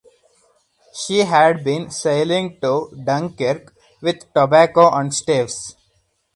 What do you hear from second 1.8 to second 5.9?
sailing to Dunkirk with tobacco and staves.